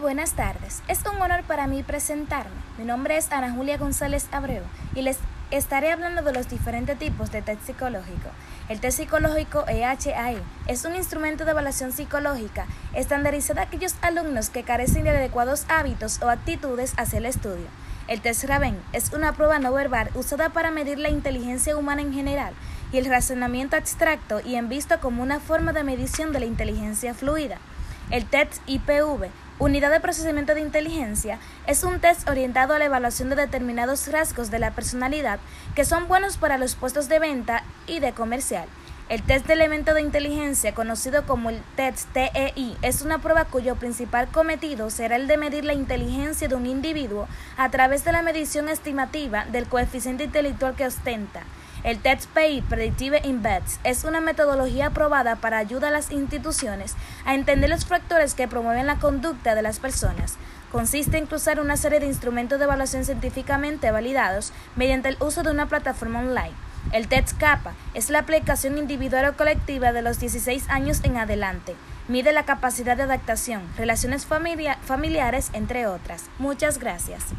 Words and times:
Buenas 0.00 0.34
tardes. 0.34 0.80
Es 0.86 1.00
un 1.12 1.20
honor 1.20 1.42
para 1.42 1.66
mí 1.66 1.82
presentarme. 1.82 2.54
Mi 2.78 2.84
nombre 2.84 3.16
es 3.16 3.32
Ana 3.32 3.50
Julia 3.50 3.78
González 3.78 4.28
Abreu 4.30 4.62
y 4.94 5.02
les 5.02 5.18
estaré 5.50 5.90
hablando 5.90 6.22
de 6.22 6.32
los 6.32 6.48
diferentes 6.48 6.96
tipos 7.00 7.32
de 7.32 7.42
test 7.42 7.62
psicológico. 7.62 8.28
El 8.68 8.78
test 8.78 8.98
psicológico 8.98 9.64
EHAI 9.66 10.36
es 10.68 10.84
un 10.84 10.94
instrumento 10.94 11.44
de 11.44 11.50
evaluación 11.50 11.90
psicológica 11.90 12.66
estandarizado 12.94 13.58
a 13.58 13.64
aquellos 13.64 13.96
alumnos 14.00 14.50
que 14.50 14.62
carecen 14.62 15.02
de 15.02 15.10
adecuados 15.10 15.64
hábitos 15.68 16.22
o 16.22 16.30
actitudes 16.30 16.94
hacia 16.96 17.18
el 17.18 17.26
estudio. 17.26 17.66
El 18.06 18.20
test 18.20 18.44
Raven 18.44 18.80
es 18.92 19.12
una 19.12 19.32
prueba 19.32 19.58
no 19.58 19.72
verbal 19.72 20.10
usada 20.14 20.50
para 20.50 20.70
medir 20.70 21.00
la 21.00 21.08
inteligencia 21.08 21.76
humana 21.76 22.02
en 22.02 22.12
general 22.12 22.54
y 22.92 22.98
el 22.98 23.06
razonamiento 23.06 23.74
abstracto 23.74 24.40
y 24.46 24.54
en 24.54 24.68
visto 24.68 25.00
como 25.00 25.24
una 25.24 25.40
forma 25.40 25.72
de 25.72 25.82
medición 25.82 26.32
de 26.32 26.38
la 26.38 26.46
inteligencia 26.46 27.14
fluida. 27.14 27.58
El 28.10 28.24
test 28.24 28.62
IPV 28.66 29.28
Unidad 29.60 29.90
de 29.90 29.98
Procesamiento 29.98 30.54
de 30.54 30.60
Inteligencia 30.60 31.40
es 31.66 31.82
un 31.82 31.98
test 31.98 32.28
orientado 32.28 32.74
a 32.74 32.78
la 32.78 32.84
evaluación 32.84 33.28
de 33.28 33.34
determinados 33.34 34.06
rasgos 34.06 34.52
de 34.52 34.60
la 34.60 34.70
personalidad 34.70 35.40
que 35.74 35.84
son 35.84 36.06
buenos 36.06 36.36
para 36.36 36.58
los 36.58 36.76
puestos 36.76 37.08
de 37.08 37.18
venta 37.18 37.64
y 37.88 37.98
de 37.98 38.12
comercial. 38.12 38.68
El 39.08 39.20
test 39.24 39.46
de 39.46 39.54
elemento 39.54 39.94
de 39.94 40.02
inteligencia, 40.02 40.74
conocido 40.74 41.26
como 41.26 41.50
el 41.50 41.60
test 41.74 42.08
TEI, 42.12 42.76
es 42.82 43.02
una 43.02 43.18
prueba 43.18 43.46
cuyo 43.46 43.74
principal 43.74 44.28
cometido 44.28 44.90
será 44.90 45.16
el 45.16 45.26
de 45.26 45.38
medir 45.38 45.64
la 45.64 45.72
inteligencia 45.72 46.46
de 46.46 46.54
un 46.54 46.66
individuo 46.66 47.26
a 47.56 47.68
través 47.68 48.04
de 48.04 48.12
la 48.12 48.22
medición 48.22 48.68
estimativa 48.68 49.44
del 49.46 49.66
coeficiente 49.66 50.22
intelectual 50.22 50.76
que 50.76 50.86
ostenta. 50.86 51.42
El 51.84 52.00
Test 52.00 52.28
PI 52.34 52.62
Predictive 52.62 53.20
Embeds 53.22 53.78
es 53.84 54.02
una 54.02 54.20
metodología 54.20 54.86
aprobada 54.86 55.36
para 55.36 55.58
ayudar 55.58 55.90
a 55.90 55.98
las 55.98 56.10
instituciones 56.10 56.96
a 57.24 57.36
entender 57.36 57.70
los 57.70 57.86
factores 57.86 58.34
que 58.34 58.48
promueven 58.48 58.86
la 58.86 58.98
conducta 58.98 59.54
de 59.54 59.62
las 59.62 59.78
personas. 59.78 60.36
Consiste 60.72 61.18
en 61.18 61.26
cruzar 61.26 61.60
una 61.60 61.76
serie 61.76 62.00
de 62.00 62.06
instrumentos 62.06 62.58
de 62.58 62.64
evaluación 62.64 63.04
científicamente 63.04 63.92
validados 63.92 64.52
mediante 64.74 65.08
el 65.08 65.16
uso 65.20 65.44
de 65.44 65.52
una 65.52 65.68
plataforma 65.68 66.18
online. 66.18 66.52
El 66.92 67.06
TEST 67.06 67.38
CAPA 67.38 67.74
es 67.94 68.10
la 68.10 68.20
aplicación 68.20 68.76
individual 68.76 69.26
o 69.26 69.36
colectiva 69.36 69.92
de 69.92 70.02
los 70.02 70.18
16 70.18 70.68
años 70.70 71.00
en 71.04 71.16
adelante. 71.16 71.76
Mide 72.08 72.32
la 72.32 72.44
capacidad 72.44 72.96
de 72.96 73.04
adaptación, 73.04 73.62
relaciones 73.76 74.26
familiares, 74.26 75.50
entre 75.52 75.86
otras. 75.86 76.24
Muchas 76.38 76.78
gracias. 76.78 77.34